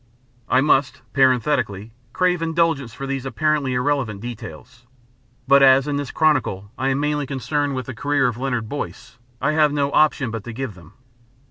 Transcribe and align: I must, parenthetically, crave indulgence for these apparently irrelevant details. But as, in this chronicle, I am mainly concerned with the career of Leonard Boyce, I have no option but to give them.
I 0.49 0.61
must, 0.61 1.03
parenthetically, 1.13 1.91
crave 2.11 2.41
indulgence 2.41 2.91
for 2.91 3.05
these 3.05 3.23
apparently 3.23 3.75
irrelevant 3.75 4.19
details. 4.19 4.87
But 5.47 5.61
as, 5.61 5.87
in 5.87 5.97
this 5.97 6.09
chronicle, 6.09 6.71
I 6.75 6.87
am 6.89 6.99
mainly 6.99 7.27
concerned 7.27 7.75
with 7.75 7.85
the 7.85 7.93
career 7.93 8.25
of 8.27 8.35
Leonard 8.39 8.67
Boyce, 8.67 9.19
I 9.39 9.51
have 9.51 9.71
no 9.71 9.91
option 9.91 10.31
but 10.31 10.43
to 10.45 10.53
give 10.53 10.73
them. 10.73 10.93